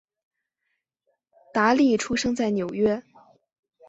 [1.53, 3.03] 达利出生在纽约。